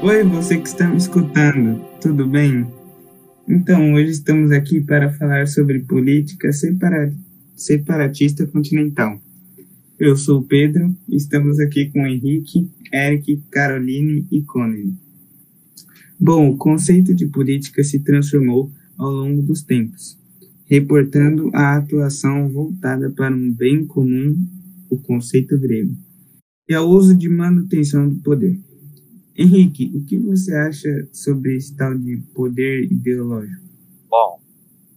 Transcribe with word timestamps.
Oi, 0.00 0.22
você 0.22 0.56
que 0.56 0.68
está 0.68 0.88
me 0.88 0.96
escutando, 0.96 1.84
tudo 2.00 2.24
bem? 2.24 2.64
Então, 3.48 3.94
hoje 3.94 4.12
estamos 4.12 4.52
aqui 4.52 4.80
para 4.80 5.12
falar 5.12 5.48
sobre 5.48 5.80
política 5.80 6.52
separa 6.52 7.12
separatista 7.56 8.46
continental. 8.46 9.20
Eu 9.98 10.16
sou 10.16 10.38
o 10.38 10.44
Pedro 10.44 10.94
estamos 11.08 11.58
aqui 11.58 11.90
com 11.90 12.06
Henrique, 12.06 12.70
Eric, 12.94 13.42
Caroline 13.50 14.24
e 14.30 14.40
Connie. 14.42 14.94
Bom, 16.18 16.48
o 16.48 16.56
conceito 16.56 17.12
de 17.12 17.26
política 17.26 17.82
se 17.82 17.98
transformou 17.98 18.70
ao 18.96 19.10
longo 19.10 19.42
dos 19.42 19.62
tempos, 19.62 20.16
reportando 20.66 21.50
a 21.52 21.76
atuação 21.76 22.48
voltada 22.48 23.10
para 23.10 23.34
um 23.34 23.52
bem 23.52 23.84
comum, 23.84 24.36
o 24.88 24.96
conceito 24.96 25.58
grego, 25.58 25.96
e 26.68 26.74
ao 26.74 26.88
uso 26.88 27.16
de 27.16 27.28
manutenção 27.28 28.08
do 28.08 28.16
poder. 28.20 28.67
Henrique, 29.38 29.92
o 29.94 30.04
que 30.04 30.18
você 30.18 30.52
acha 30.52 31.08
sobre 31.12 31.56
esse 31.56 31.76
tal 31.76 31.96
de 31.96 32.16
poder 32.34 32.90
ideológico? 32.90 33.62
Bom, 34.10 34.40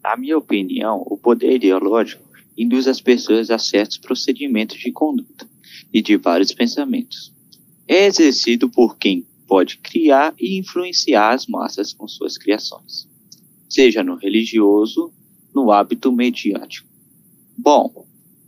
na 0.00 0.16
minha 0.16 0.38
opinião, 0.38 1.02
o 1.10 1.18
poder 1.18 1.56
ideológico 1.56 2.22
induz 2.56 2.86
as 2.86 3.00
pessoas 3.00 3.50
a 3.50 3.58
certos 3.58 3.98
procedimentos 3.98 4.78
de 4.78 4.92
conduta 4.92 5.44
e 5.92 6.00
de 6.00 6.16
vários 6.16 6.52
pensamentos. 6.52 7.34
É 7.88 8.06
exercido 8.06 8.70
por 8.70 8.96
quem 8.96 9.26
pode 9.48 9.78
criar 9.78 10.32
e 10.38 10.56
influenciar 10.56 11.34
as 11.34 11.48
massas 11.48 11.92
com 11.92 12.06
suas 12.06 12.38
criações, 12.38 13.08
seja 13.68 14.04
no 14.04 14.14
religioso, 14.14 15.12
no 15.52 15.72
hábito 15.72 16.12
mediático. 16.12 16.88
Bom, 17.56 18.06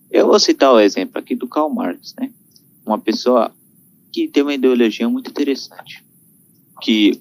eu 0.09 0.29
vou 0.29 0.39
citar 0.39 0.73
o 0.73 0.79
exemplo 0.79 1.19
aqui 1.19 1.35
do 1.35 1.49
Karl 1.49 1.69
Marx, 1.69 2.15
né? 2.17 2.31
Uma 2.87 2.99
pessoa 2.99 3.53
que 4.13 4.29
tem 4.29 4.43
uma 4.43 4.55
ideologia 4.55 5.09
muito 5.09 5.31
interessante. 5.31 6.05
Que, 6.83 7.21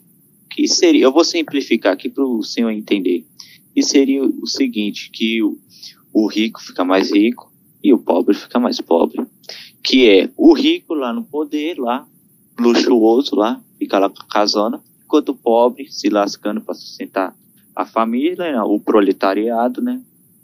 que 0.49 0.67
seria, 0.67 1.03
eu 1.03 1.11
vou 1.11 1.23
simplificar 1.23 1.93
aqui 1.93 2.09
para 2.09 2.25
o 2.25 2.43
senhor 2.43 2.71
entender. 2.71 3.25
E 3.75 3.83
seria 3.83 4.23
o 4.23 4.47
seguinte, 4.47 5.09
que 5.11 5.41
o, 5.43 5.57
o 6.13 6.27
rico 6.27 6.61
fica 6.61 6.83
mais 6.83 7.11
rico 7.11 7.51
e 7.83 7.93
o 7.93 7.97
pobre 7.97 8.35
fica 8.35 8.59
mais 8.59 8.79
pobre. 8.81 9.25
Que 9.83 10.09
é 10.09 10.29
o 10.35 10.53
rico 10.53 10.93
lá 10.93 11.13
no 11.13 11.23
poder, 11.23 11.77
lá, 11.77 12.07
luxuoso 12.59 13.35
lá, 13.35 13.61
fica 13.77 13.97
lá 13.97 14.09
com 14.09 14.21
a 14.21 14.27
casona, 14.27 14.81
enquanto 15.03 15.29
o 15.29 15.35
pobre 15.35 15.91
se 15.91 16.09
lascando 16.09 16.61
para 16.61 16.73
sustentar 16.73 17.35
a 17.75 17.85
família, 17.85 18.51
né, 18.51 18.61
o 18.61 18.79
proletariado, 18.79 19.81
né, 19.81 20.01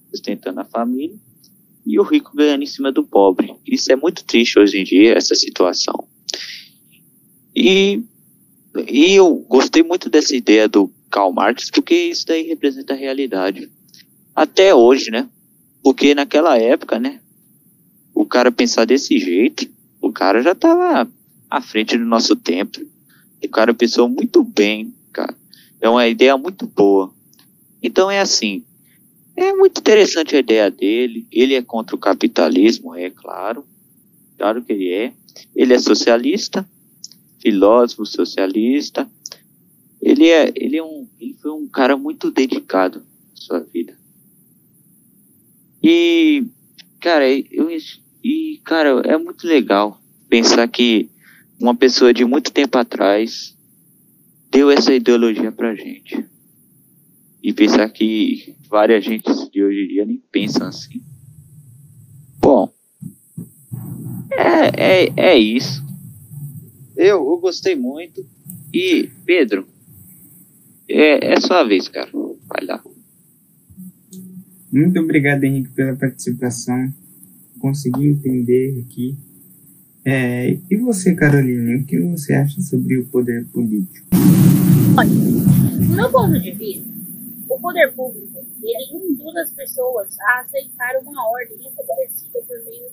sustentando 0.09 0.61
a 0.61 0.65
família, 0.65 1.15
e 1.85 1.99
o 1.99 2.03
rico 2.03 2.31
ganhando 2.33 2.63
em 2.63 2.67
cima 2.67 2.91
do 2.91 3.03
pobre. 3.03 3.53
Isso 3.67 3.91
é 3.91 3.95
muito 3.95 4.23
triste 4.23 4.57
hoje 4.57 4.79
em 4.79 4.83
dia, 4.83 5.13
essa 5.13 5.35
situação. 5.35 6.07
E, 7.55 8.03
e 8.87 9.13
eu 9.13 9.35
gostei 9.47 9.81
muito 9.81 10.09
dessa 10.09 10.35
ideia 10.35 10.67
do 10.67 10.91
Karl 11.09 11.31
Marx, 11.31 11.69
porque 11.69 11.95
isso 11.95 12.25
daí 12.27 12.43
representa 12.43 12.93
a 12.93 12.97
realidade. 12.97 13.71
Até 14.35 14.75
hoje, 14.75 15.09
né? 15.09 15.29
Porque 15.81 16.13
naquela 16.13 16.57
época, 16.57 16.99
né? 16.99 17.21
O 18.13 18.25
cara 18.25 18.51
pensar 18.51 18.85
desse 18.85 19.17
jeito, 19.17 19.67
o 20.01 20.11
cara 20.11 20.41
já 20.41 20.51
estava 20.51 21.09
à 21.49 21.61
frente 21.61 21.97
do 21.97 22.05
nosso 22.05 22.35
tempo. 22.35 22.81
O 23.41 23.49
cara 23.49 23.73
pensou 23.73 24.09
muito 24.09 24.43
bem, 24.43 24.93
cara. 25.13 25.33
É 25.79 25.87
uma 25.87 26.07
ideia 26.07 26.35
muito 26.37 26.67
boa. 26.67 27.13
Então 27.81 28.11
é 28.11 28.19
assim. 28.19 28.65
É 29.37 29.53
muito 29.53 29.79
interessante 29.79 30.35
a 30.35 30.39
ideia 30.39 30.69
dele. 30.69 31.27
Ele 31.31 31.53
é 31.53 31.61
contra 31.61 31.95
o 31.95 31.99
capitalismo, 31.99 32.95
é 32.95 33.09
claro. 33.09 33.65
Claro 34.37 34.63
que 34.63 34.73
ele 34.73 34.91
é. 34.91 35.13
Ele 35.55 35.73
é 35.73 35.79
socialista 35.79 36.67
filósofo 37.45 38.07
socialista. 38.07 39.07
Ele 40.01 40.27
é, 40.29 40.51
ele 40.55 40.77
é 40.77 40.83
um, 40.83 41.07
ele 41.19 41.35
foi 41.35 41.51
um 41.51 41.67
cara 41.67 41.95
muito 41.95 42.31
dedicado 42.31 43.03
à 43.33 43.35
sua 43.35 43.59
vida. 43.59 43.95
E, 45.83 46.43
cara, 46.99 47.29
eu, 47.29 47.69
e, 48.23 48.59
cara, 48.63 49.01
é 49.05 49.15
muito 49.15 49.45
legal 49.45 50.01
pensar 50.27 50.67
que 50.67 51.07
uma 51.59 51.75
pessoa 51.75 52.11
de 52.11 52.25
muito 52.25 52.51
tempo 52.51 52.79
atrás 52.79 53.55
deu 54.49 54.71
essa 54.71 54.93
ideologia 54.93 55.51
pra 55.51 55.75
gente. 55.75 56.25
E 57.43 57.53
pensar 57.53 57.87
que 57.89 58.55
várias 58.67 59.05
gente 59.05 59.29
de 59.51 59.63
hoje 59.63 59.83
em 59.83 59.87
dia 59.87 60.05
nem 60.05 60.17
pensam 60.31 60.67
assim. 60.67 60.99
Bom, 62.39 62.73
é, 64.31 65.03
é, 65.03 65.13
é 65.15 65.37
isso. 65.37 65.85
Eu, 66.95 67.17
eu 67.29 67.37
gostei 67.37 67.75
muito. 67.75 68.25
E, 68.73 69.09
Pedro, 69.25 69.67
é, 70.87 71.33
é 71.33 71.41
sua 71.41 71.63
vez, 71.63 71.87
cara. 71.89 72.09
Vai 72.13 72.65
lá. 72.65 72.83
Muito 74.71 74.99
obrigado, 74.99 75.43
Henrique, 75.43 75.71
pela 75.71 75.95
participação. 75.95 76.93
Consegui 77.59 78.07
entender 78.07 78.83
aqui. 78.85 79.17
É, 80.05 80.57
e 80.69 80.77
você, 80.77 81.15
Carolina, 81.15 81.81
o 81.81 81.85
que 81.85 81.99
você 81.99 82.33
acha 82.33 82.61
sobre 82.61 82.97
o 82.97 83.07
poder 83.07 83.45
político? 83.47 84.07
Olha, 84.97 85.09
do 85.09 85.95
meu 85.95 86.11
ponto 86.11 86.39
de 86.39 86.51
vista, 86.51 86.87
o 87.49 87.59
poder 87.59 87.91
público 87.93 88.45
ele 88.61 89.11
induz 89.11 89.35
as 89.37 89.51
pessoas 89.51 90.15
a 90.19 90.41
aceitar 90.41 90.99
uma 91.01 91.29
ordem 91.29 91.57
estabelecida 91.57 92.39
por 92.47 92.65
meio 92.65 92.91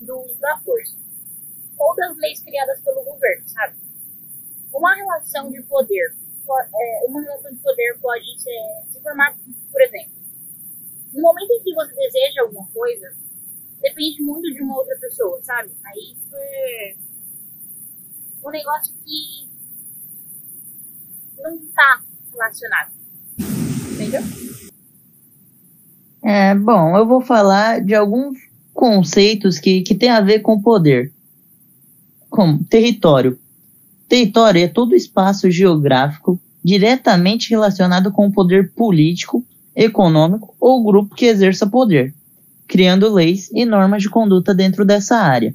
do 0.00 0.20
uso 0.24 0.40
da 0.40 0.58
força 0.58 0.96
ou 1.82 1.96
das 1.96 2.16
leis 2.16 2.40
criadas 2.42 2.80
pelo 2.80 3.04
governo, 3.04 3.48
sabe? 3.48 3.76
Uma 4.72 4.94
relação 4.94 5.50
de 5.50 5.62
poder, 5.64 6.14
é, 6.14 7.06
uma 7.06 7.20
relação 7.20 7.50
de 7.50 7.58
poder 7.58 7.98
pode 8.00 8.24
se 8.40 9.00
formar, 9.02 9.36
por 9.70 9.82
exemplo, 9.82 10.12
no 11.12 11.22
momento 11.22 11.50
em 11.50 11.62
que 11.62 11.74
você 11.74 11.94
deseja 11.94 12.42
alguma 12.42 12.66
coisa, 12.68 13.12
depende 13.80 14.22
muito 14.22 14.50
de 14.54 14.62
uma 14.62 14.76
outra 14.76 14.96
pessoa, 14.98 15.42
sabe? 15.42 15.72
Aí 15.84 16.12
isso 16.12 16.34
é 16.34 16.94
um 18.44 18.50
negócio 18.50 18.94
que 19.04 19.50
não 21.42 21.56
está 21.56 22.00
relacionado. 22.32 22.92
Entendeu? 23.92 24.22
É, 26.22 26.54
bom, 26.54 26.96
eu 26.96 27.04
vou 27.04 27.20
falar 27.20 27.80
de 27.80 27.94
alguns 27.94 28.38
conceitos 28.72 29.58
que, 29.58 29.82
que 29.82 29.94
tem 29.94 30.08
a 30.08 30.20
ver 30.20 30.40
com 30.40 30.62
poder 30.62 31.12
como 32.32 32.64
território. 32.64 33.38
Território 34.08 34.62
é 34.62 34.68
todo 34.68 34.96
espaço 34.96 35.50
geográfico 35.50 36.40
diretamente 36.64 37.50
relacionado 37.50 38.10
com 38.10 38.26
o 38.26 38.32
poder 38.32 38.72
político, 38.72 39.44
econômico 39.76 40.54
ou 40.58 40.82
grupo 40.82 41.14
que 41.14 41.26
exerça 41.26 41.66
poder, 41.66 42.14
criando 42.66 43.12
leis 43.12 43.50
e 43.52 43.66
normas 43.66 44.02
de 44.02 44.08
conduta 44.08 44.54
dentro 44.54 44.84
dessa 44.84 45.16
área. 45.16 45.54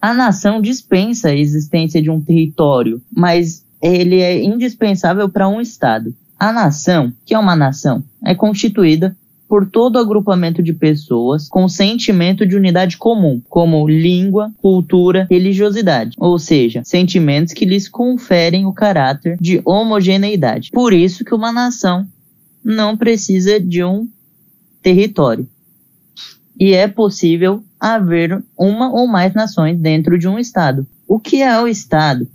A 0.00 0.14
nação 0.14 0.60
dispensa 0.60 1.28
a 1.28 1.36
existência 1.36 2.00
de 2.00 2.08
um 2.08 2.20
território, 2.20 3.02
mas 3.14 3.62
ele 3.82 4.20
é 4.20 4.42
indispensável 4.42 5.28
para 5.28 5.48
um 5.48 5.60
Estado. 5.60 6.14
A 6.38 6.50
nação, 6.50 7.12
que 7.26 7.34
é 7.34 7.38
uma 7.38 7.54
nação, 7.54 8.02
é 8.24 8.34
constituída 8.34 9.14
por 9.50 9.68
todo 9.68 9.98
agrupamento 9.98 10.62
de 10.62 10.72
pessoas 10.72 11.48
com 11.48 11.68
sentimento 11.68 12.46
de 12.46 12.54
unidade 12.54 12.96
comum, 12.96 13.42
como 13.48 13.88
língua, 13.88 14.52
cultura, 14.58 15.26
religiosidade, 15.28 16.16
ou 16.20 16.38
seja, 16.38 16.82
sentimentos 16.84 17.52
que 17.52 17.64
lhes 17.64 17.88
conferem 17.88 18.64
o 18.64 18.72
caráter 18.72 19.36
de 19.40 19.60
homogeneidade. 19.64 20.70
Por 20.70 20.92
isso 20.92 21.24
que 21.24 21.34
uma 21.34 21.50
nação 21.50 22.06
não 22.64 22.96
precisa 22.96 23.58
de 23.58 23.82
um 23.82 24.08
território. 24.80 25.48
E 26.58 26.72
é 26.72 26.86
possível 26.86 27.64
haver 27.80 28.40
uma 28.56 28.92
ou 28.92 29.08
mais 29.08 29.34
nações 29.34 29.76
dentro 29.76 30.16
de 30.16 30.28
um 30.28 30.38
Estado. 30.38 30.86
O 31.08 31.18
que 31.18 31.42
é 31.42 31.60
o 31.60 31.66
Estado? 31.66 32.28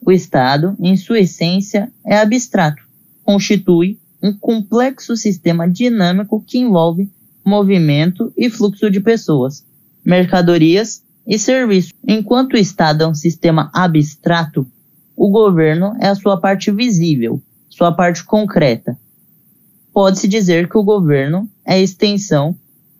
O 0.00 0.12
Estado, 0.12 0.76
em 0.78 0.96
sua 0.96 1.18
essência, 1.18 1.90
é 2.06 2.16
abstrato. 2.18 2.82
Constitui 3.24 3.98
um 4.22 4.32
complexo 4.32 5.16
sistema 5.16 5.68
dinâmico 5.68 6.42
que 6.46 6.58
envolve 6.58 7.10
movimento 7.44 8.32
e 8.36 8.48
fluxo 8.48 8.90
de 8.90 9.00
pessoas, 9.00 9.64
mercadorias 10.04 11.02
e 11.26 11.38
serviços. 11.38 11.92
Enquanto 12.06 12.54
o 12.54 12.58
Estado 12.58 13.04
é 13.04 13.08
um 13.08 13.14
sistema 13.14 13.70
abstrato, 13.74 14.66
o 15.16 15.28
governo 15.30 15.94
é 16.00 16.08
a 16.08 16.14
sua 16.14 16.40
parte 16.40 16.70
visível, 16.70 17.42
sua 17.68 17.92
parte 17.92 18.24
concreta. 18.24 18.98
Pode-se 19.92 20.26
dizer 20.26 20.68
que 20.68 20.78
o 20.78 20.84
governo 20.84 21.50
é 21.66 21.80
extensão 21.80 22.56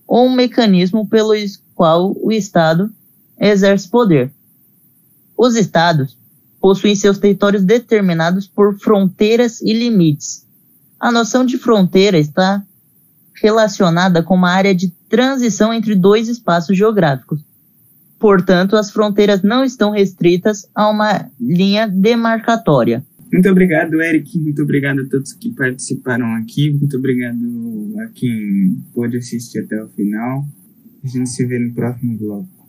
ou 0.06 0.26
um 0.26 0.34
mecanismo 0.34 1.08
pelo 1.08 1.32
qual 1.74 2.14
o 2.20 2.30
Estado 2.30 2.92
exerce 3.38 3.88
poder. 3.88 4.32
Os 5.36 5.56
Estados 5.56 6.18
possuem 6.60 6.94
seus 6.94 7.18
territórios 7.18 7.64
determinados 7.64 8.46
por 8.46 8.78
fronteiras 8.78 9.60
e 9.62 9.72
limites, 9.72 10.41
a 11.02 11.10
noção 11.10 11.44
de 11.44 11.58
fronteira 11.58 12.16
está 12.16 12.62
relacionada 13.42 14.22
com 14.22 14.36
uma 14.36 14.52
área 14.52 14.72
de 14.72 14.88
transição 15.08 15.74
entre 15.74 15.96
dois 15.96 16.28
espaços 16.28 16.78
geográficos. 16.78 17.44
Portanto, 18.20 18.76
as 18.76 18.92
fronteiras 18.92 19.42
não 19.42 19.64
estão 19.64 19.90
restritas 19.90 20.64
a 20.72 20.88
uma 20.88 21.28
linha 21.40 21.88
demarcatória. 21.88 23.04
Muito 23.32 23.48
obrigado, 23.48 24.00
Eric. 24.00 24.38
Muito 24.38 24.62
obrigado 24.62 25.00
a 25.00 25.08
todos 25.08 25.32
que 25.32 25.50
participaram 25.50 26.36
aqui. 26.36 26.70
Muito 26.70 26.96
obrigado 26.96 27.36
a 28.00 28.06
quem 28.14 28.80
pôde 28.94 29.16
assistir 29.16 29.58
até 29.58 29.82
o 29.82 29.88
final. 29.88 30.44
A 31.02 31.08
gente 31.08 31.30
se 31.30 31.44
vê 31.44 31.58
no 31.58 31.74
próximo 31.74 32.16
bloco. 32.16 32.61